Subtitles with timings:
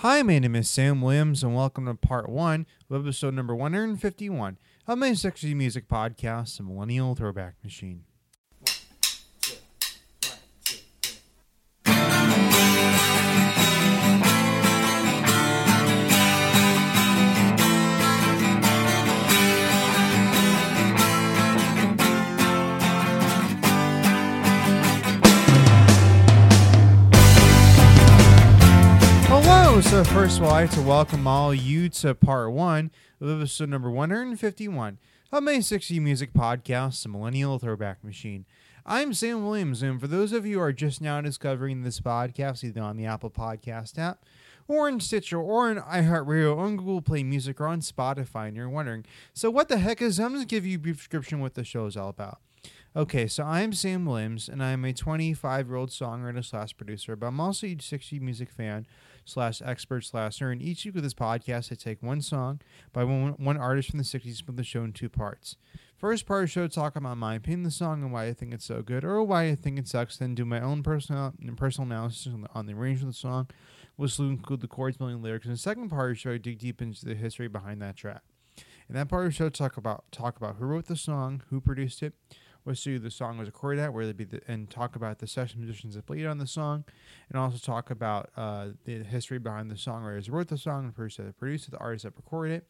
[0.00, 4.56] Hi, my name is Sam Williams, and welcome to part one of episode number 151
[4.88, 8.04] of my sexy music podcast, The Millennial Throwback Machine.
[30.00, 30.14] Hello!
[30.14, 33.90] First of all, I'd like to welcome all you to part one of episode number
[33.90, 34.96] 151
[35.30, 38.46] of my 60 Music Podcast, The Millennial Throwback Machine.
[38.86, 42.64] I'm Sam Williams, and for those of you who are just now discovering this podcast,
[42.64, 44.24] either on the Apple Podcast app,
[44.66, 48.56] or in Stitcher, or in iHeartRadio, or on Google Play Music, or on Spotify, and
[48.56, 51.40] you're wondering, so what the heck is, I'm going to give you a brief description
[51.40, 52.38] what the show is all about.
[52.96, 57.26] Okay, so I'm Sam Williams, and I'm a 25 year old songwriter slash producer, but
[57.26, 58.86] I'm also a 60 music fan
[59.24, 60.52] slash expert slash nerd.
[60.52, 62.60] And each week of this podcast, I take one song
[62.92, 65.56] by one, one artist from the 60s, and split the show in two parts.
[65.96, 68.32] First part of the show, talk about my opinion of the song and why I
[68.32, 70.16] think it's so good, or why I think it sucks.
[70.16, 73.48] Then do my own personal personal analysis on the, on the arrangement of the song,
[73.96, 75.44] which will include the chords, melody, lyrics.
[75.44, 77.96] And the second part of the show, I dig deep into the history behind that
[77.96, 78.22] track.
[78.88, 81.60] In that part of the show, talk about talk about who wrote the song, who
[81.60, 82.14] produced it,
[82.64, 85.26] what studio the song was recorded at, where they'd be the, and talk about the
[85.26, 86.84] session musicians that played on the song,
[87.28, 90.92] and also talk about uh, the history behind the songwriters who wrote the song, the
[90.92, 92.66] person that produced it, the artist that recorded it,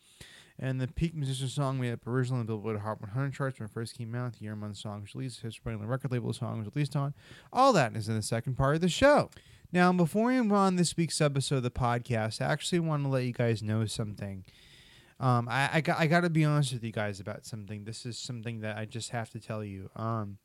[0.59, 3.67] and the peak musician song we had originally on the Billboard Hot 100 charts when
[3.67, 6.59] it first came out, the year month song was released, history the record label song
[6.59, 7.15] was released on.
[7.53, 9.31] All that is in the second part of the show.
[9.73, 13.09] Now, before we move on this week's episode of the podcast, I actually want to
[13.09, 14.45] let you guys know something.
[15.21, 17.85] Um, I, I got I got to be honest with you guys about something.
[17.85, 19.91] This is something that I just have to tell you.
[19.95, 20.39] Um,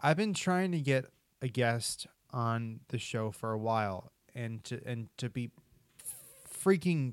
[0.00, 1.04] I've been trying to get
[1.42, 5.50] a guest on the show for a while, and to and to be
[6.64, 7.12] freaking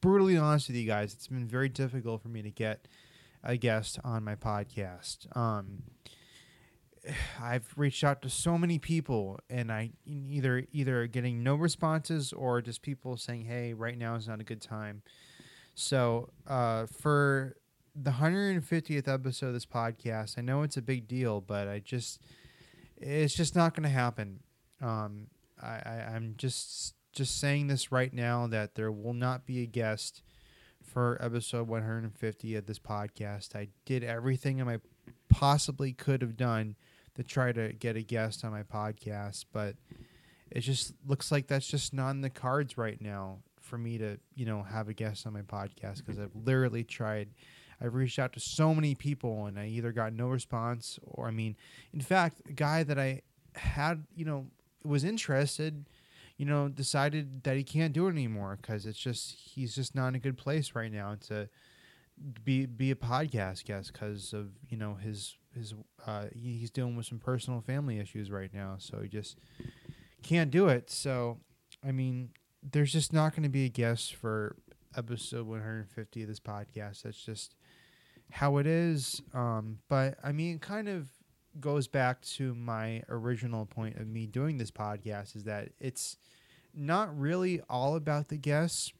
[0.00, 2.86] brutally honest with you guys, it's been very difficult for me to get
[3.42, 5.36] a guest on my podcast.
[5.36, 5.82] Um,
[7.40, 12.62] I've reached out to so many people, and I either either getting no responses or
[12.62, 15.02] just people saying, "Hey, right now is not a good time."
[15.74, 17.56] So, uh, for
[17.94, 22.20] the 150th episode of this podcast, I know it's a big deal, but I just,
[22.96, 24.40] it's just not going to happen.
[24.80, 25.28] Um,
[25.62, 29.66] I, I, I'm just, just saying this right now that there will not be a
[29.66, 30.22] guest
[30.82, 33.56] for episode 150 of this podcast.
[33.56, 34.78] I did everything I
[35.28, 36.76] possibly could have done
[37.14, 39.76] to try to get a guest on my podcast, but
[40.50, 43.38] it just looks like that's just not in the cards right now
[43.72, 47.30] for me to you know have a guest on my podcast because I've literally tried.
[47.80, 51.30] I've reached out to so many people and I either got no response or I
[51.30, 51.56] mean,
[51.94, 53.22] in fact, a guy that I
[53.54, 54.48] had you know
[54.84, 55.88] was interested,
[56.36, 60.08] you know, decided that he can't do it anymore because it's just he's just not
[60.08, 61.48] in a good place right now to
[62.44, 65.72] be be a podcast guest because of you know his his
[66.06, 69.38] uh, he's dealing with some personal family issues right now, so he just
[70.22, 70.90] can't do it.
[70.90, 71.38] So
[71.82, 72.32] I mean,
[72.62, 74.56] there's just not going to be a guest for
[74.96, 77.02] episode 150 of this podcast.
[77.02, 77.54] That's just
[78.30, 79.20] how it is.
[79.34, 81.08] Um, but I mean, kind of
[81.60, 86.16] goes back to my original point of me doing this podcast is that it's
[86.74, 88.92] not really all about the guests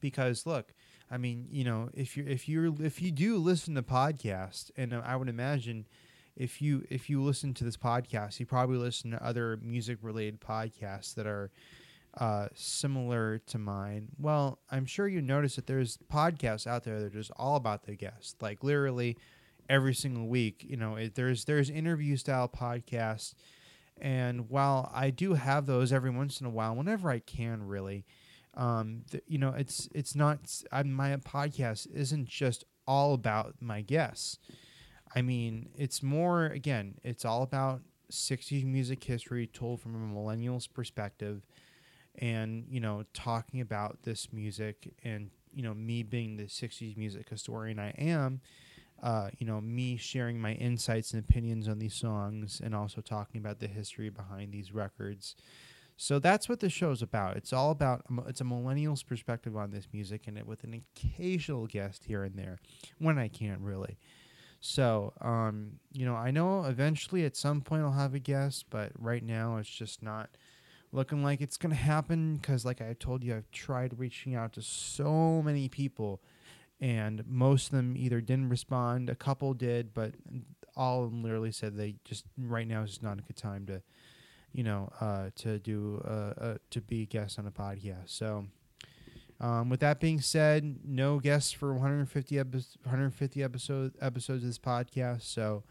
[0.00, 0.72] because look,
[1.10, 4.94] I mean, you know, if you if you if you do listen to podcasts, and
[4.94, 5.86] I would imagine
[6.36, 10.40] if you if you listen to this podcast, you probably listen to other music related
[10.40, 11.50] podcasts that are
[12.18, 14.08] uh, similar to mine.
[14.18, 17.84] Well, I'm sure you notice that there's podcasts out there that are just all about
[17.84, 19.16] the guest, like literally
[19.68, 20.64] every single week.
[20.66, 23.34] You know, it, there's there's interview style podcasts,
[24.00, 28.04] and while I do have those every once in a while, whenever I can, really,
[28.54, 30.38] um, you know, it's it's not
[30.70, 34.38] I, my podcast isn't just all about my guests.
[35.16, 37.82] I mean, it's more again, it's all about
[38.12, 41.42] 60s music history told from a millennial's perspective
[42.18, 47.28] and you know talking about this music and you know me being the 60s music
[47.28, 48.40] historian i am
[49.02, 53.38] uh, you know me sharing my insights and opinions on these songs and also talking
[53.38, 55.36] about the history behind these records.
[55.96, 57.36] So that's what the show's about.
[57.36, 61.66] It's all about it's a millennial's perspective on this music and it with an occasional
[61.66, 62.58] guest here and there
[62.98, 63.98] when i can't really.
[64.60, 68.92] So um, you know i know eventually at some point i'll have a guest but
[68.98, 70.30] right now it's just not
[70.94, 74.52] looking like it's going to happen because, like I told you, I've tried reaching out
[74.54, 76.22] to so many people,
[76.80, 79.10] and most of them either didn't respond.
[79.10, 80.14] A couple did, but
[80.76, 83.82] all of them literally said they just right now is not a good time to
[84.54, 88.08] you know, uh, to do uh, uh, to be a guest on a podcast.
[88.08, 88.46] So,
[89.40, 94.58] um, with that being said, no guests for 150 epi- 150 episode episodes of this
[94.58, 95.22] podcast.
[95.22, 95.64] So,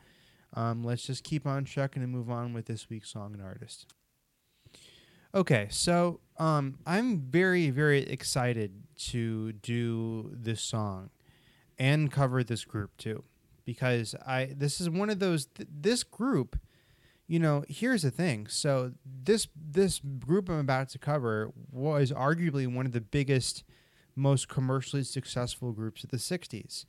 [0.54, 3.88] um, let's just keep on trucking and move on with this week's song and artist.
[5.36, 8.72] Okay, so um, I'm very very excited
[9.10, 11.10] to do this song
[11.80, 13.24] and cover this group too,
[13.66, 16.58] because I this is one of those th- this group
[17.28, 18.48] you know, here's the thing.
[18.48, 23.64] So this this group I'm about to cover was arguably one of the biggest,
[24.16, 26.86] most commercially successful groups of the '60s,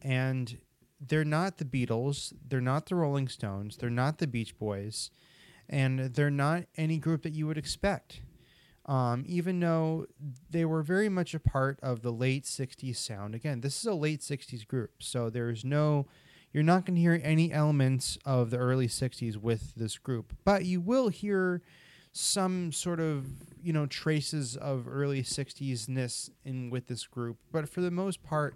[0.00, 0.58] and
[1.00, 5.10] they're not the Beatles, they're not the Rolling Stones, they're not the Beach Boys,
[5.68, 8.20] and they're not any group that you would expect.
[8.86, 10.06] Um, even though
[10.48, 13.34] they were very much a part of the late '60s sound.
[13.34, 16.06] Again, this is a late '60s group, so there's no
[16.52, 20.64] you're not going to hear any elements of the early 60s with this group, but
[20.64, 21.60] you will hear
[22.12, 23.26] some sort of,
[23.62, 27.36] you know, traces of early 60s ness in with this group.
[27.52, 28.54] But for the most part,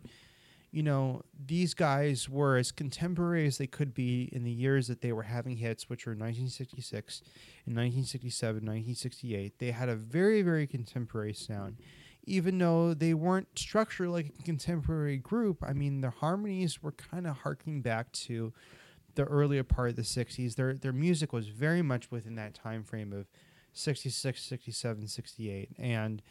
[0.71, 5.01] you know, these guys were as contemporary as they could be in the years that
[5.01, 7.23] they were having hits, which were 1966
[7.67, 9.59] and 1967, 1968.
[9.59, 11.77] They had a very, very contemporary sound
[12.25, 17.27] even though they weren't structured like a contemporary group, I mean, their harmonies were kind
[17.27, 18.53] of harking back to
[19.15, 20.55] the earlier part of the 60s.
[20.55, 23.27] Their their music was very much within that time frame of
[23.73, 26.23] 66, 67, 68 and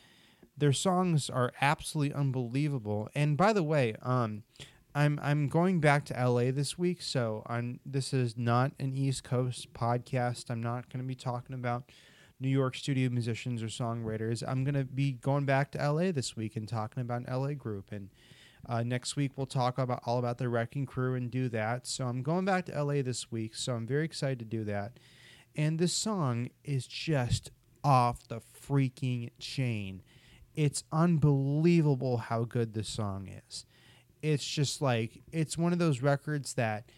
[0.60, 3.10] their songs are absolutely unbelievable.
[3.16, 4.44] And by the way, um
[4.96, 9.24] I'm I'm going back to LA this week, so I'm this is not an East
[9.24, 10.50] Coast podcast.
[10.50, 11.92] I'm not going to be talking about
[12.40, 14.44] New York studio musicians or songwriters.
[14.48, 17.54] I'm going to be going back to LA this week and talking about an LA
[17.54, 17.92] group.
[17.92, 18.10] And
[18.68, 21.86] uh, next week we'll talk about all about the Wrecking Crew and do that.
[21.86, 23.56] So I'm going back to LA this week.
[23.56, 24.94] So I'm very excited to do that.
[25.56, 27.52] And this song is just
[27.84, 30.02] off the freaking chain.
[30.60, 33.66] It's unbelievable how good this song is.
[34.22, 36.90] It's just like it's one of those records that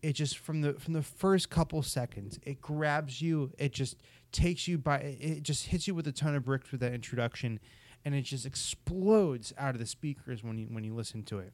[0.00, 3.98] it just from the from the first couple seconds it grabs you it just
[4.32, 7.60] takes you by it just hits you with a ton of bricks with that introduction
[8.06, 11.52] and it just explodes out of the speakers when you when you listen to it.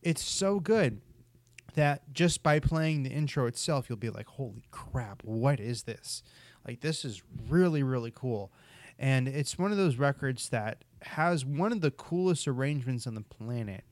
[0.00, 1.00] It's so good
[1.74, 6.22] that just by playing the intro itself you'll be like holy crap what is this?
[6.64, 8.52] Like this is really really cool
[8.98, 13.20] and it's one of those records that has one of the coolest arrangements on the
[13.20, 13.84] planet.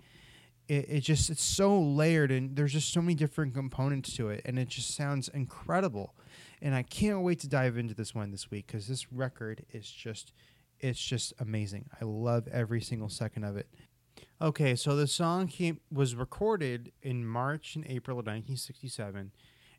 [0.68, 4.42] It, it just it's so layered and there's just so many different components to it
[4.44, 6.14] and it just sounds incredible.
[6.60, 9.90] And i can't wait to dive into this one this week because this record is
[9.90, 10.32] just
[10.78, 11.88] it's just amazing.
[12.00, 13.68] I love every single second of it.
[14.40, 19.32] Okay so the song came was recorded in march and april of 1967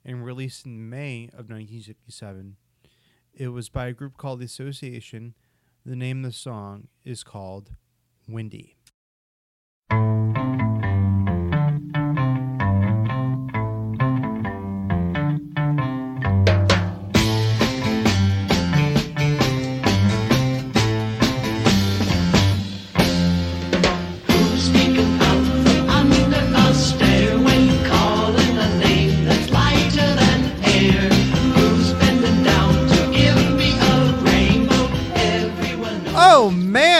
[0.05, 2.57] and released in may of 1967
[3.33, 5.33] it was by a group called the association.
[5.85, 7.71] The name of the song is called
[8.27, 8.77] windy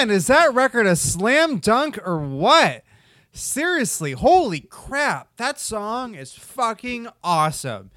[0.08, 2.84] man, is that record a slam dunk or what?
[3.32, 5.30] Seriously, holy crap.
[5.38, 7.90] That song is fucking awesome.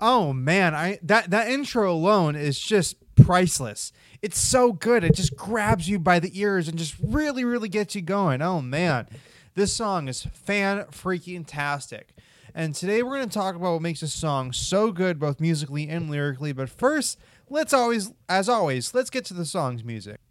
[0.00, 3.92] Oh man, I that that intro alone is just priceless.
[4.22, 5.04] It's so good.
[5.04, 8.42] It just grabs you by the ears and just really really gets you going.
[8.42, 9.06] Oh man.
[9.54, 12.14] This song is fan freaking tastic.
[12.54, 15.88] And today we're going to talk about what makes a song so good both musically
[15.88, 20.21] and lyrically, but first, let's always as always, let's get to the song's music.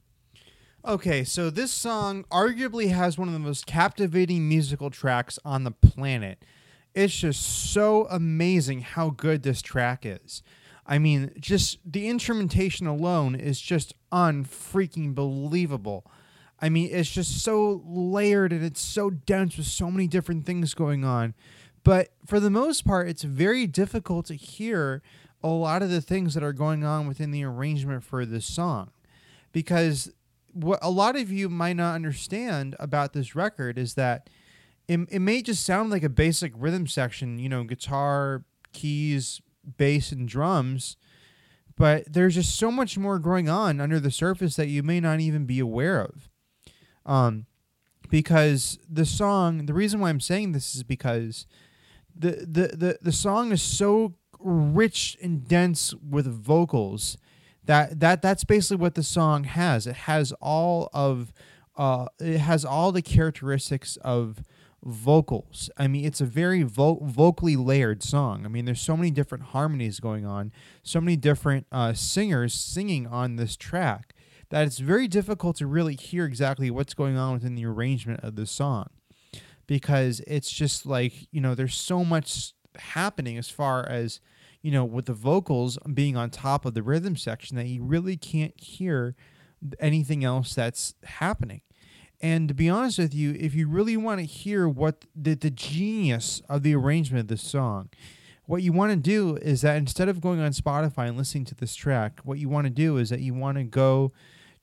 [0.83, 5.69] Okay, so this song arguably has one of the most captivating musical tracks on the
[5.69, 6.43] planet.
[6.95, 10.41] It's just so amazing how good this track is.
[10.87, 16.03] I mean, just the instrumentation alone is just unfreaking believable.
[16.59, 20.73] I mean, it's just so layered and it's so dense with so many different things
[20.73, 21.35] going on.
[21.83, 25.03] But for the most part, it's very difficult to hear
[25.43, 28.89] a lot of the things that are going on within the arrangement for this song
[29.51, 30.11] because
[30.53, 34.29] what a lot of you might not understand about this record is that
[34.87, 38.43] it, it may just sound like a basic rhythm section, you know, guitar,
[38.73, 39.41] keys,
[39.77, 40.97] bass, and drums,
[41.77, 45.19] but there's just so much more going on under the surface that you may not
[45.19, 46.29] even be aware of.
[47.05, 47.45] Um,
[48.09, 51.47] because the song, the reason why I'm saying this is because
[52.15, 57.17] the the the, the song is so rich and dense with vocals.
[57.65, 59.87] That that that's basically what the song has.
[59.87, 61.31] It has all of
[61.77, 64.43] uh, it has all the characteristics of
[64.83, 65.69] vocals.
[65.77, 68.45] I mean, it's a very vo- vocally layered song.
[68.45, 70.51] I mean, there's so many different harmonies going on,
[70.81, 74.15] so many different uh, singers singing on this track
[74.49, 78.35] that it's very difficult to really hear exactly what's going on within the arrangement of
[78.35, 78.89] the song
[79.65, 84.19] because it's just like, you know, there's so much happening as far as,
[84.61, 88.17] you know, with the vocals being on top of the rhythm section that you really
[88.17, 89.15] can't hear
[89.79, 91.61] anything else that's happening.
[92.21, 95.49] And to be honest with you, if you really want to hear what the, the
[95.49, 97.89] genius of the arrangement of this song,
[98.45, 101.55] what you want to do is that instead of going on Spotify and listening to
[101.55, 104.11] this track, what you want to do is that you want to go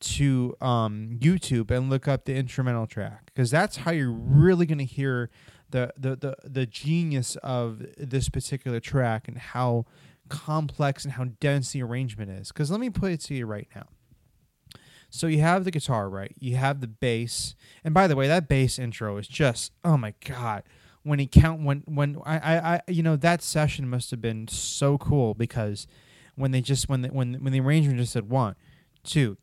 [0.00, 4.78] to um, YouTube and look up the instrumental track because that's how you're really going
[4.78, 5.30] to hear
[5.70, 9.86] the, the the the genius of this particular track and how
[10.28, 12.48] complex and how dense the arrangement is.
[12.48, 13.86] Because let me put it to you right now.
[15.10, 16.34] So you have the guitar, right?
[16.38, 20.14] You have the bass, and by the way, that bass intro is just oh my
[20.24, 20.64] god.
[21.02, 24.48] When he count when when I I, I you know that session must have been
[24.48, 25.86] so cool because
[26.34, 28.54] when they just when the, when when the arrangement just said one,
[29.02, 29.38] two,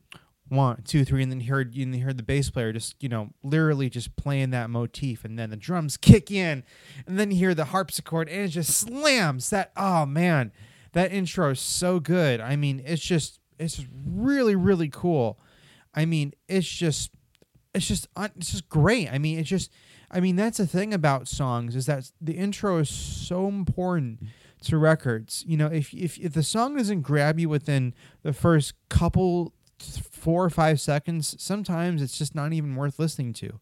[0.48, 3.30] one, two, three, and then you heard you heard the bass player just you know
[3.44, 6.64] literally just playing that motif, and then the drums kick in,
[7.08, 9.50] and then you hear the harpsichord, and it just slams.
[9.50, 10.52] That oh man,
[10.94, 12.40] that intro is so good.
[12.42, 15.40] I mean, it's just it's really really cool.
[15.94, 17.12] I mean, it's just
[17.74, 19.12] it's just uh, it's just great.
[19.12, 19.72] I mean, it's just
[20.12, 24.20] I mean that's the thing about songs is that the intro is so important
[24.66, 25.44] to records.
[25.48, 30.44] You know, if if if the song doesn't grab you within the first couple four
[30.44, 33.60] or five seconds, sometimes it's just not even worth listening to.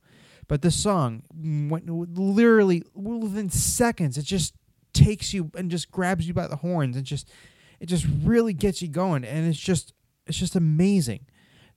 [0.48, 4.56] But the song, when, literally within seconds, it just
[4.94, 7.32] takes you and just grabs you by the horns and just
[7.80, 9.92] it just really gets you going and it's just
[10.28, 11.26] it's just amazing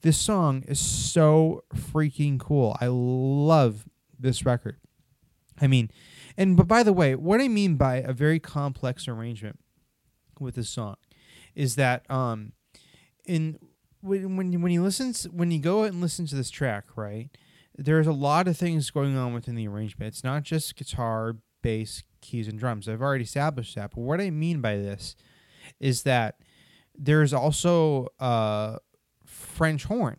[0.02, 2.76] this song is so freaking cool.
[2.80, 3.88] I love
[4.18, 4.76] this record.
[5.60, 5.90] I mean,
[6.36, 9.58] and but by the way, what I mean by a very complex arrangement
[10.38, 10.96] with this song
[11.54, 12.52] is that um
[13.24, 13.58] in
[14.06, 17.28] when when you, when you listen when you go and listen to this track, right?
[17.76, 20.08] There's a lot of things going on within the arrangement.
[20.08, 22.88] It's not just guitar, bass, keys, and drums.
[22.88, 23.90] I've already established that.
[23.94, 25.14] But what I mean by this
[25.78, 26.40] is that
[26.96, 28.78] there's also uh,
[29.26, 30.16] French horn,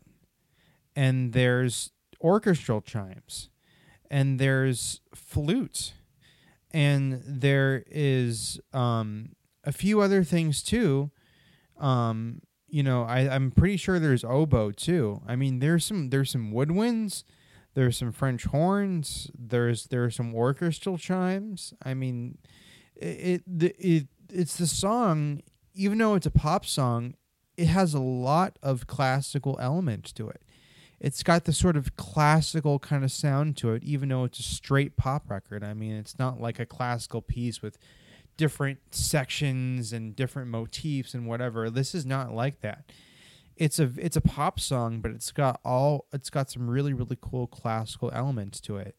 [0.95, 1.91] and there's
[2.21, 3.49] orchestral chimes,
[4.11, 5.93] and there's flute,
[6.71, 9.29] and there is um,
[9.63, 11.09] a few other things too.
[11.79, 15.21] Um, you know, I, I'm pretty sure there's oboe too.
[15.27, 17.23] I mean, there's some there's some woodwinds,
[17.73, 21.73] there's some French horns, there's there are some orchestral chimes.
[21.83, 22.37] I mean,
[22.95, 25.41] it, it it it's the song,
[25.73, 27.15] even though it's a pop song,
[27.55, 30.41] it has a lot of classical elements to it.
[30.99, 34.43] It's got the sort of classical kind of sound to it, even though it's a
[34.43, 35.63] straight pop record.
[35.63, 37.77] I mean, it's not like a classical piece with
[38.37, 41.69] different sections and different motifs and whatever.
[41.69, 42.91] This is not like that.
[43.55, 47.17] It's a it's a pop song, but it's got all it's got some really really
[47.19, 48.95] cool classical elements to it.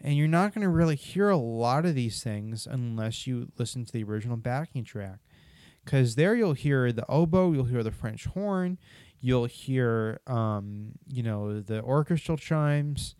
[0.00, 3.86] And you're not going to really hear a lot of these things unless you listen
[3.86, 5.20] to the original backing track
[5.84, 8.78] because there you'll hear the oboe, you'll hear the French horn,
[9.20, 13.14] you'll hear um, you know the orchestral chimes,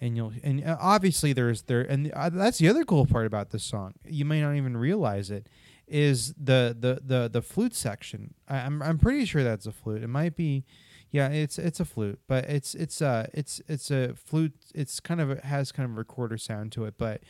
[0.00, 3.50] and you'll and uh, obviously there's there and uh, that's the other cool part about
[3.50, 3.94] this song.
[4.04, 5.48] You may not even realize it
[5.86, 8.34] is the the the the flute section.
[8.48, 10.02] I, I'm I'm pretty sure that's a flute.
[10.02, 10.64] It might be.
[11.12, 14.54] Yeah, it's it's a flute, but it's it's uh it's it's a flute.
[14.74, 17.22] It's kind of a, has kind of recorder sound to it, but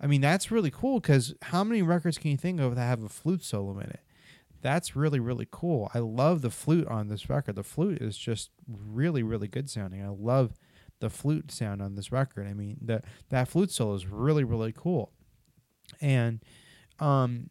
[0.00, 3.02] I mean that's really cool because how many records can you think of that have
[3.02, 4.00] a flute solo in it?
[4.64, 5.90] that's really really cool.
[5.92, 7.54] I love the flute on this record.
[7.54, 10.02] The flute is just really really good sounding.
[10.02, 10.54] I love
[11.00, 12.46] the flute sound on this record.
[12.46, 15.12] I mean, the that flute solo is really really cool.
[16.00, 16.40] And
[16.98, 17.50] um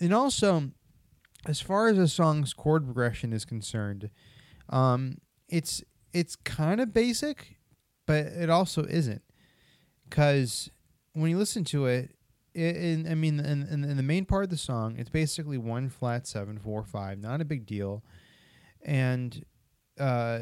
[0.00, 0.70] and also
[1.46, 4.10] as far as the song's chord progression is concerned,
[4.68, 5.18] um
[5.48, 5.82] it's
[6.12, 7.56] it's kind of basic,
[8.06, 9.22] but it also isn't.
[10.10, 10.70] Cuz
[11.14, 12.14] when you listen to it,
[12.54, 15.88] in, I mean, in, in, in, the main part of the song, it's basically one
[15.88, 18.02] flat seven four five, not a big deal,
[18.82, 19.44] and
[19.98, 20.40] uh,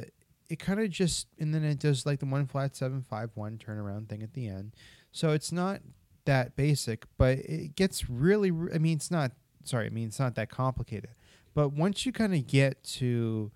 [0.51, 3.59] it kind of just and then it does like the one flat seven five one
[3.59, 4.75] turnaround thing at the end.
[5.13, 5.81] So it's not
[6.25, 8.51] that basic, but it gets really.
[8.51, 9.33] I mean, it's not.
[9.65, 11.11] Sorry, I mean it's not that complicated.
[11.55, 13.51] But once you kind of get to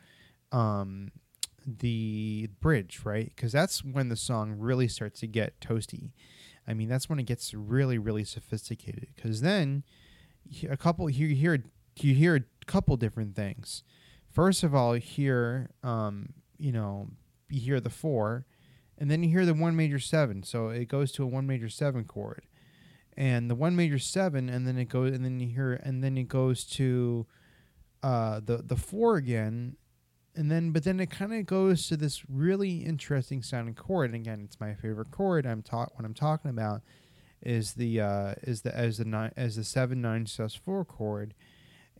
[0.52, 1.12] um,
[1.66, 3.32] the bridge, right?
[3.34, 6.10] Because that's when the song really starts to get toasty
[6.66, 9.84] I mean, that's when it gets really, really sophisticated because then
[10.68, 11.64] a couple you hear
[12.00, 13.82] you hear a couple different things.
[14.30, 17.08] First of all, here um, you know
[17.48, 18.46] you hear the four,
[18.98, 20.42] and then you hear the one major seven.
[20.42, 22.46] So it goes to a one major seven chord,
[23.16, 26.16] and the one major seven, and then it goes, and then you hear, and then
[26.18, 27.26] it goes to
[28.02, 29.76] uh, the the four again,
[30.34, 34.10] and then but then it kind of goes to this really interesting sounding chord.
[34.10, 35.46] And again, it's my favorite chord.
[35.46, 36.82] I'm taught what I'm talking about
[37.42, 41.34] is the uh, is the as the nine as the seven nine sus four chord,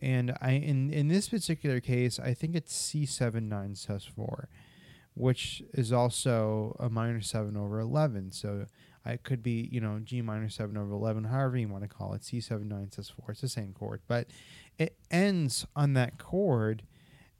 [0.05, 4.49] and I in in this particular case I think it's C seven nine sus four,
[5.15, 8.31] which is also a minor seven over eleven.
[8.31, 8.67] So
[9.03, 12.13] it could be you know G minor seven over eleven, however you want to call
[12.13, 12.23] it.
[12.23, 13.31] C seven nine sus four.
[13.31, 14.27] It's the same chord, but
[14.77, 16.83] it ends on that chord,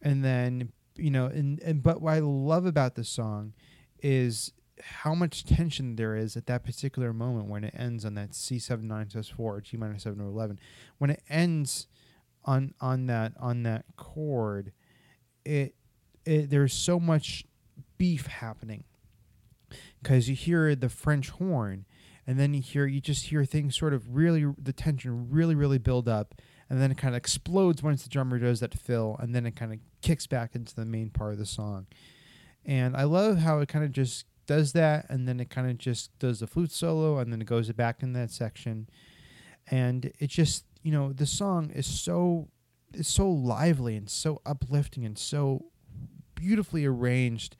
[0.01, 3.53] and then you know and and but what I love about this song
[4.01, 8.31] is how much tension there is at that particular moment when it ends on that
[8.31, 10.59] C7 sus 4 G minor 7 or 11
[10.97, 11.87] when it ends
[12.45, 14.71] on on that on that chord
[15.43, 15.75] it,
[16.25, 17.45] it there's so much
[17.97, 18.83] beef happening.
[20.03, 21.85] Cuz you hear the french horn
[22.25, 25.77] and then you hear you just hear things sort of really the tension really really
[25.77, 26.35] build up
[26.69, 29.55] and then it kind of explodes once the drummer does that fill and then it
[29.55, 31.87] kind of kicks back into the main part of the song.
[32.63, 35.77] And I love how it kind of just does that, and then it kind of
[35.77, 38.87] just does the flute solo, and then it goes back in that section,
[39.69, 42.47] and it just you know the song is so
[42.93, 45.65] is so lively and so uplifting and so
[46.35, 47.55] beautifully arranged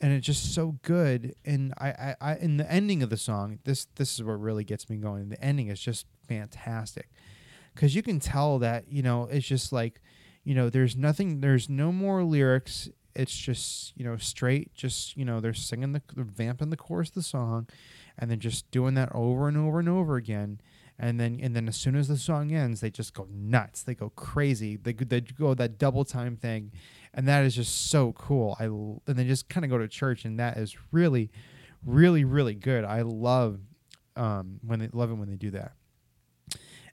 [0.00, 1.34] and it's just so good.
[1.44, 4.64] And I, I, I in the ending of the song this this is what really
[4.64, 5.28] gets me going.
[5.28, 7.10] The ending is just fantastic.
[7.74, 10.00] Because you can tell that you know it's just like
[10.44, 12.88] you know there's nothing there's no more lyrics.
[13.16, 17.08] It's just you know straight just you know they're singing the they're vamping the chorus
[17.08, 17.68] of the song
[18.16, 20.60] and then just doing that over and over and over again
[21.00, 23.82] and then and then as soon as the song ends they just go nuts.
[23.82, 24.76] They go crazy.
[24.76, 26.72] They, they go that double time thing.
[27.14, 28.54] And that is just so cool.
[28.60, 31.30] I and they just kind of go to church and that is really
[31.84, 32.84] really really good.
[32.84, 33.60] I love
[34.14, 35.72] um when they love it when they do that.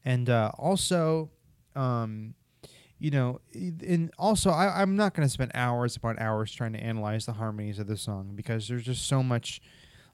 [0.06, 1.30] And uh also
[1.76, 2.34] um
[3.00, 6.80] you know, and also I, I'm not going to spend hours upon hours trying to
[6.80, 9.62] analyze the harmonies of the song because there's just so much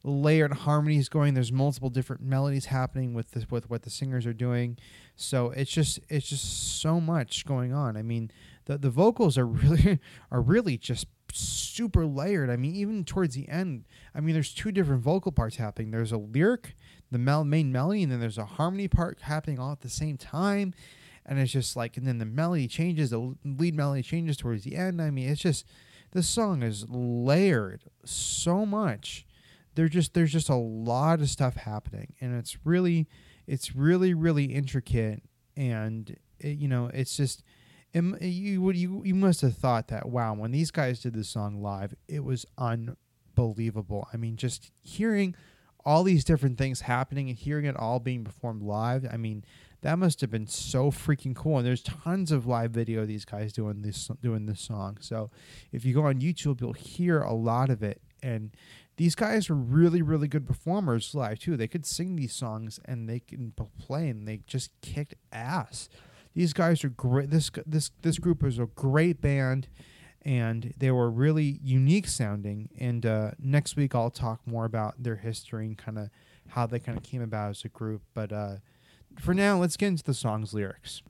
[0.04, 1.34] layered harmonies going.
[1.34, 4.78] There's multiple different melodies happening with this, with what the singers are doing.
[5.16, 7.96] So it's just it's just so much going on.
[7.96, 8.32] I mean,
[8.66, 10.00] the the vocals are really
[10.32, 12.50] are really just super layered.
[12.50, 15.92] I mean, even towards the end, I mean, there's two different vocal parts happening.
[15.92, 16.76] There's a lyric,
[17.12, 20.18] the mel- main melody, and then there's a harmony part happening all at the same
[20.18, 20.74] time
[21.26, 24.76] and it's just like and then the melody changes the lead melody changes towards the
[24.76, 25.66] end i mean it's just
[26.12, 29.26] this song is layered so much
[29.76, 33.08] there just there's just a lot of stuff happening and it's really
[33.48, 35.24] it's really really intricate
[35.56, 37.44] and it, you know it's just
[37.94, 41.30] it, you would you you must have thought that wow when these guys did this
[41.30, 45.36] song live it was unbelievable i mean just hearing
[45.86, 49.44] all these different things happening and hearing it all being performed live i mean
[49.84, 51.58] that must have been so freaking cool.
[51.58, 54.98] And there's tons of live video of these guys doing this doing this song.
[55.02, 55.30] So
[55.72, 58.02] if you go on YouTube, you'll hear a lot of it.
[58.24, 58.56] And
[58.98, 61.58] these guys are really, really good performers live too.
[61.58, 65.90] They could sing these songs and they can play, and they just kicked ass.
[66.34, 67.30] These guys are great.
[67.30, 69.68] This this this group is a great band,
[70.24, 72.70] and they were really unique sounding.
[72.80, 76.10] And uh, next week I'll talk more about their history and kind of
[76.50, 78.02] how they kind of came about as a group.
[78.14, 78.56] But uh,
[79.20, 81.02] for now, let's get into the song's lyrics.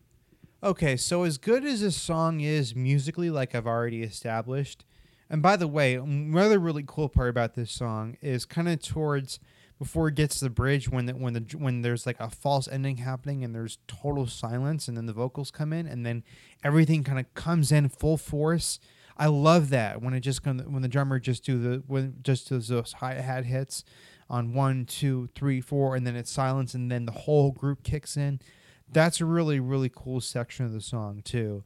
[0.61, 4.85] Okay, so as good as this song is musically, like I've already established,
[5.33, 8.79] and by the way, um, another really cool part about this song is kind of
[8.83, 9.39] towards
[9.79, 12.67] before it gets to the bridge when the, when the when there's like a false
[12.67, 16.23] ending happening and there's total silence and then the vocals come in and then
[16.63, 18.79] everything kind of comes in full force.
[19.17, 22.67] I love that when it just when the drummer just do the when just does
[22.67, 23.83] those hi hat hits
[24.29, 28.15] on one, two, three, four, and then it's silence, and then the whole group kicks
[28.15, 28.39] in.
[28.87, 31.63] That's a really, really cool section of the song too.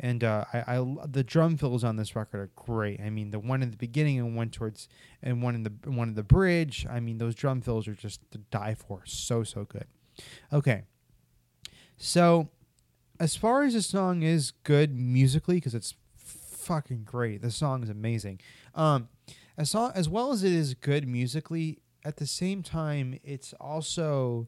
[0.00, 3.00] And uh, I, I, the drum fills on this record are great.
[3.00, 4.88] I mean, the one in the beginning and one towards,
[5.22, 6.86] and one in the one in the bridge.
[6.88, 9.02] I mean, those drum fills are just to die for.
[9.06, 9.86] So so good.
[10.52, 10.84] Okay,
[11.96, 12.48] so
[13.18, 17.42] as far as the song is good musically, because it's fucking great.
[17.42, 18.40] The song is amazing.
[18.74, 19.08] Um,
[19.56, 24.46] as, as well as it is good musically, at the same time, it's also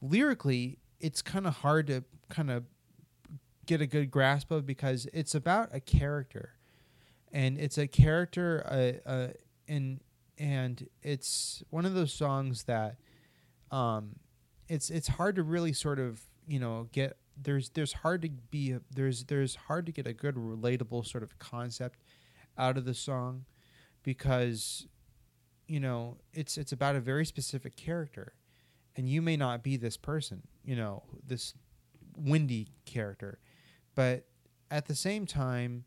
[0.00, 2.64] lyrically, it's kind of hard to kind of
[3.66, 6.54] get a good grasp of because it's about a character,
[7.32, 8.64] and it's a character,
[9.06, 9.28] uh, uh,
[9.68, 10.00] and
[10.38, 12.96] and it's one of those songs that,
[13.70, 14.16] um,
[14.68, 18.72] it's it's hard to really sort of you know get there's there's hard to be
[18.72, 22.00] a, there's there's hard to get a good relatable sort of concept
[22.56, 23.44] out of the song
[24.02, 24.86] because
[25.66, 28.34] you know it's it's about a very specific character.
[28.96, 31.54] And you may not be this person you know this
[32.16, 33.38] windy character
[33.94, 34.24] but
[34.70, 35.84] at the same time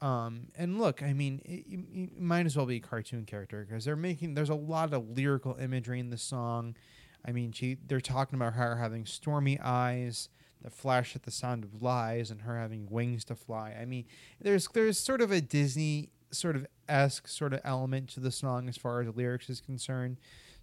[0.00, 3.84] um, and look i mean it, you, might as well be a cartoon character because
[3.84, 6.76] they're making there's a lot of lyrical imagery in the song
[7.24, 10.28] i mean she they're talking about her having stormy eyes
[10.62, 14.04] that flash at the sound of lies and her having wings to fly i mean
[14.40, 18.68] there's there's sort of a disney sort of esque sort of element to the song
[18.68, 20.18] as far as the lyrics is concerned.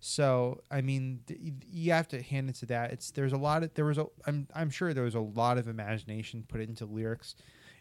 [0.05, 1.39] So I mean, th-
[1.71, 2.91] you have to hand it to that.
[2.91, 5.57] It's there's a lot of there was a I'm I'm sure there was a lot
[5.57, 7.35] of imagination put into lyrics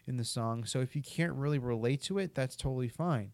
[0.07, 0.63] in the song.
[0.63, 3.33] So if you can't really relate to it, that's totally fine,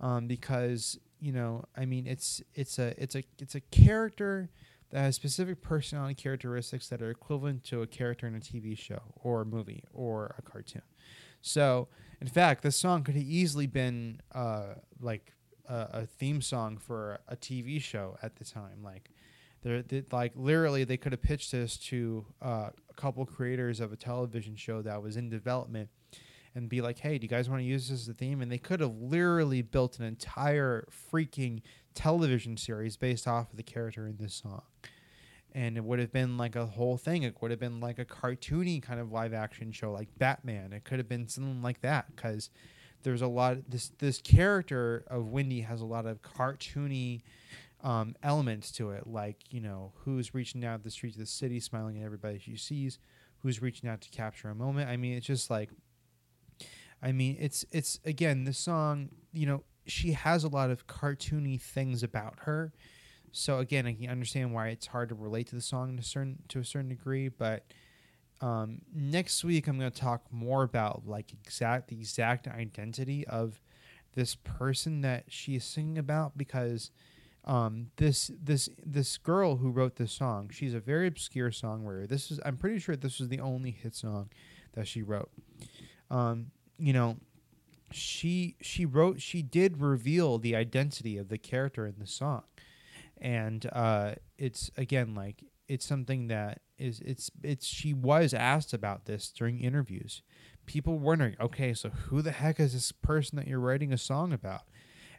[0.00, 4.48] um, because you know I mean it's it's a it's a it's a character
[4.90, 9.00] that has specific personality characteristics that are equivalent to a character in a TV show
[9.16, 10.82] or a movie or a cartoon.
[11.42, 11.88] So
[12.20, 15.32] in fact, this song could have easily been uh, like
[15.70, 18.82] a, a, theme song for a TV show at the time.
[18.82, 19.10] Like,
[19.62, 23.92] they're, they, like literally, they could have pitched this to uh, a couple creators of
[23.92, 25.90] a television show that was in development,
[26.54, 28.50] and be like, "Hey, do you guys want to use this as a theme?" And
[28.50, 31.62] they could have literally built an entire freaking
[31.94, 34.62] television series based off of the character in this song
[35.52, 37.22] and it would have been like a whole thing.
[37.22, 40.72] It would have been like a cartoony kind of live action show, like Batman.
[40.72, 42.50] It could have been something like that because
[43.02, 43.52] there's a lot.
[43.52, 47.22] Of this this character of Windy has a lot of cartoony
[47.82, 51.60] um, elements to it, like you know who's reaching out the streets of the city,
[51.60, 52.98] smiling at everybody she sees,
[53.38, 54.88] who's reaching out to capture a moment.
[54.88, 55.70] I mean, it's just like,
[57.02, 59.10] I mean, it's it's again the song.
[59.32, 62.72] You know, she has a lot of cartoony things about her
[63.32, 66.42] so again, I can understand why it's hard to relate to the song to certain
[66.48, 67.64] to a certain degree, but
[68.40, 73.60] um, next week I'm going to talk more about like exact the exact identity of
[74.14, 76.90] this person that she is singing about because
[77.44, 82.08] um, this this this girl who wrote this song, she's a very obscure songwriter.
[82.08, 84.30] This is I'm pretty sure this was the only hit song
[84.72, 85.30] that she wrote.
[86.10, 87.18] Um, you know,
[87.92, 92.42] she she wrote she did reveal the identity of the character in the song
[93.20, 99.04] and uh, it's again like it's something that is it's it's she was asked about
[99.04, 100.20] this during interviews.
[100.66, 104.32] People wondering okay so who the heck is this person that you're writing a song
[104.32, 104.62] about?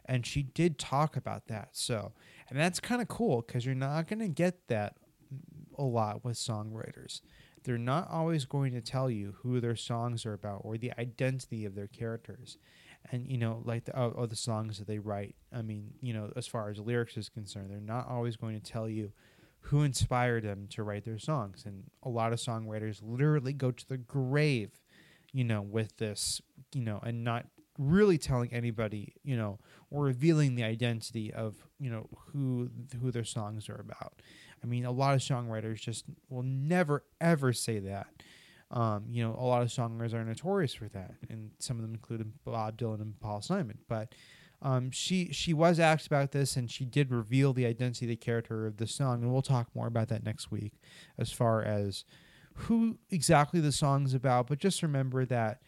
[0.04, 1.70] And she did talk about that.
[1.72, 2.12] So
[2.50, 4.96] and that's kind of cool because you're not going to get that
[5.78, 7.22] a lot with songwriters.
[7.64, 11.64] They're not always going to tell you who their songs are about or the identity
[11.64, 12.58] of their characters.
[13.10, 15.34] And you know like the oh, oh, the songs that they write.
[15.50, 18.72] I mean you know as far as lyrics is concerned they're not always going to
[18.72, 19.12] tell you
[19.62, 21.64] who inspired them to write their songs.
[21.66, 24.70] And a lot of songwriters literally go to the grave
[25.32, 26.40] you know with this
[26.74, 27.46] you know and not
[27.78, 29.58] really telling anybody you know
[29.90, 32.70] or revealing the identity of you know who
[33.00, 34.20] who their songs are about.
[34.62, 38.08] I mean a lot of songwriters just will never ever say that.
[38.70, 41.92] Um, you know, a lot of songwriters are notorious for that, and some of them
[41.92, 43.76] include Bob Dylan and Paul Simon.
[43.86, 44.14] But
[44.62, 48.16] um, she she was asked about this, and she did reveal the identity, of the
[48.16, 50.74] character of the song, and we'll talk more about that next week,
[51.18, 52.04] as far as
[52.54, 54.46] who exactly the song's about.
[54.46, 55.62] But just remember that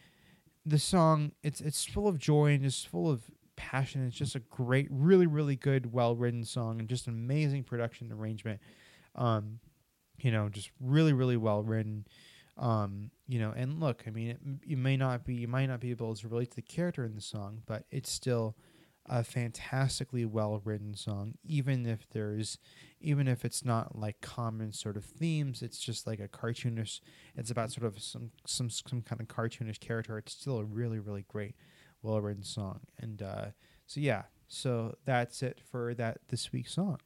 [0.65, 3.23] the song it's it's full of joy and it's full of
[3.57, 4.05] passion.
[4.07, 8.13] It's just a great, really, really good, well written song, and just an amazing production
[8.13, 8.61] arrangement.
[9.15, 9.59] Um,
[10.19, 12.07] you know, just really, really well written.
[12.57, 15.81] Um, you know, and look, I mean, it, you may not be you might not
[15.81, 18.55] be able to relate to the character in the song, but it's still
[19.07, 21.35] a fantastically well written song.
[21.43, 22.57] Even if there's,
[22.99, 26.99] even if it's not like common sort of themes, it's just like a cartoonish.
[27.35, 30.17] It's about sort of some some some kind of cartoonish character.
[30.17, 31.55] It's still a really really great,
[32.01, 32.81] well written song.
[32.99, 33.45] And uh,
[33.85, 36.99] so yeah, so that's it for that this week's song.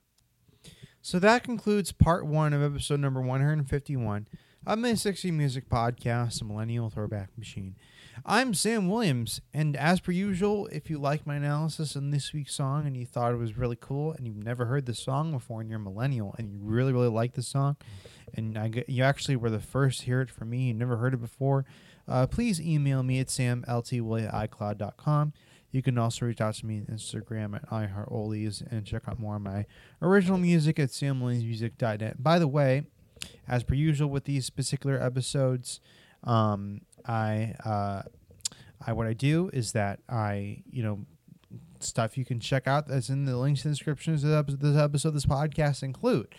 [1.01, 4.27] So that concludes part one of episode number one hundred fifty one.
[4.67, 7.77] I'm a 60 Music Podcast, a millennial throwback machine.
[8.25, 12.53] I'm Sam Williams, and as per usual, if you like my analysis on this week's
[12.53, 15.61] song and you thought it was really cool and you've never heard the song before
[15.61, 17.77] and you're a millennial and you really, really like the song,
[18.33, 21.13] and I, you actually were the first to hear it from me, you never heard
[21.13, 21.65] it before,
[22.07, 25.33] uh, please email me at samltwilly at icloud.com.
[25.71, 29.35] You can also reach out to me on Instagram at iHeartOldies and check out more
[29.35, 29.65] of my
[30.01, 32.21] original music at samwilliamsmusic.net.
[32.21, 32.83] By the way,
[33.47, 35.79] as per usual with these particular episodes,
[36.23, 38.03] um, I, uh,
[38.85, 41.05] I what I do is that I you know
[41.79, 45.11] stuff you can check out that's in the links in the descriptions of this episode,
[45.11, 46.35] this podcast include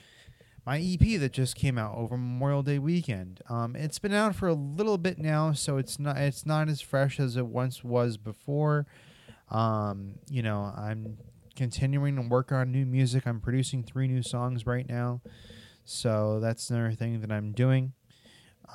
[0.66, 3.40] my EP that just came out over Memorial Day weekend.
[3.48, 6.80] Um, it's been out for a little bit now, so it's not it's not as
[6.80, 8.86] fresh as it once was before.
[9.50, 11.18] Um, you know, I'm
[11.56, 13.26] continuing to work on new music.
[13.26, 15.22] I'm producing three new songs right now,
[15.84, 17.92] so that's another thing that I'm doing.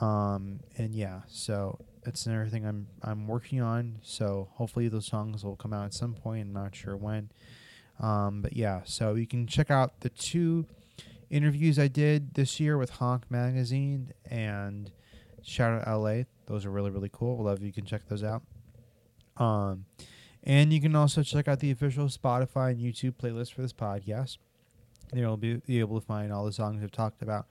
[0.01, 3.99] Um, and yeah, so that's another thing I'm I'm working on.
[4.01, 6.47] So hopefully those songs will come out at some point.
[6.47, 7.29] I'm not sure when.
[7.99, 10.65] Um, but yeah, so you can check out the two
[11.29, 14.91] interviews I did this year with Honk Magazine and
[15.41, 16.23] Shout Out LA.
[16.47, 17.43] Those are really really cool.
[17.43, 18.43] Love you can check those out.
[19.38, 19.86] Um,
[20.43, 24.38] and you can also check out the official Spotify and YouTube playlist for this podcast.
[25.12, 27.47] There you'll be able to find all the songs I've talked about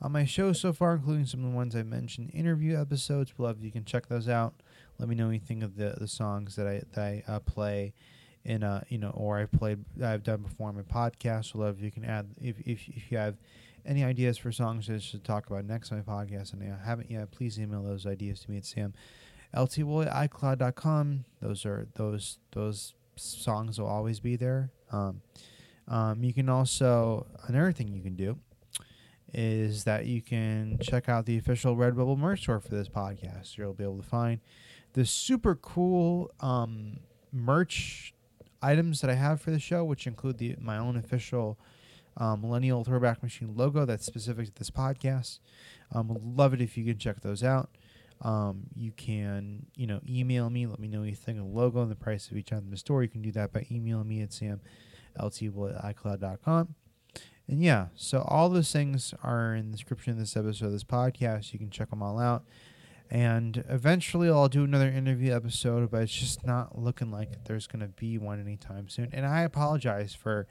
[0.00, 3.32] on my show so far, including some of the ones I mentioned interview episodes.
[3.38, 4.54] Love you can check those out.
[4.98, 7.94] Let me know anything of the the songs that I that I uh, play
[8.44, 11.52] in uh you know or I've played I've done before on my podcast.
[11.52, 13.36] So love you can add if if if you have
[13.84, 16.86] any ideas for songs that I should talk about next on my podcast and I
[16.86, 18.94] haven't yet, please email those ideas to me at Sam
[19.54, 21.24] ltwoy@icloud.com.
[21.40, 24.70] Those are those those songs will always be there.
[24.92, 25.22] Um,
[25.88, 28.38] um, you can also another thing you can do
[29.32, 33.56] is that you can check out the official Redbubble merch store for this podcast.
[33.56, 34.40] You'll be able to find
[34.92, 37.00] the super cool um,
[37.32, 38.14] merch
[38.62, 41.58] items that I have for the show, which include the my own official
[42.16, 45.40] um, Millennial Throwback Machine logo that's specific to this podcast.
[45.92, 47.70] Um, love it if you can check those out.
[48.22, 51.96] Um, you can, you know, email me, let me know anything, a logo and the
[51.96, 53.02] price of each item in the store.
[53.02, 54.60] You can do that by emailing me at samlt
[55.18, 56.74] at icloud.com.
[57.48, 60.84] And yeah, so all those things are in the description of this episode of this
[60.84, 61.52] podcast.
[61.52, 62.44] You can check them all out.
[63.08, 67.80] And eventually I'll do another interview episode, but it's just not looking like there's going
[67.80, 69.10] to be one anytime soon.
[69.12, 70.48] And I apologize for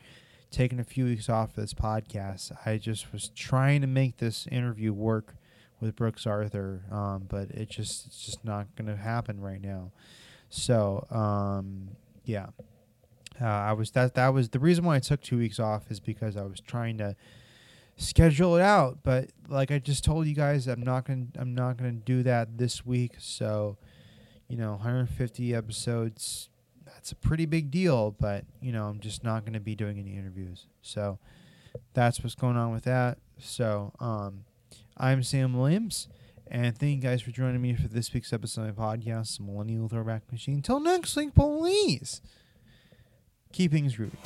[0.51, 2.53] taking a few weeks off of this podcast.
[2.65, 5.35] I just was trying to make this interview work
[5.81, 9.91] with Brooks Arthur, um, but it just it's just not going to happen right now.
[10.49, 11.89] So um,
[12.23, 12.47] yeah,
[13.41, 15.99] uh, I was that that was the reason why I took two weeks off is
[15.99, 17.15] because I was trying to
[17.97, 18.99] schedule it out.
[19.03, 22.57] But like I just told you guys, I'm not gonna I'm not gonna do that
[22.57, 23.13] this week.
[23.19, 23.77] So
[24.47, 26.49] you know, 150 episodes.
[26.85, 29.99] That's a pretty big deal, but you know, I'm just not going to be doing
[29.99, 30.67] any interviews.
[30.81, 31.19] So
[31.93, 33.17] that's what's going on with that.
[33.39, 34.45] So, um,
[34.97, 36.07] I'm Sam Williams,
[36.47, 39.89] and thank you guys for joining me for this week's episode of my podcast, Millennial
[39.89, 40.55] Throwback Machine.
[40.55, 42.21] Until next week, please
[43.55, 44.17] Keepings Ruby.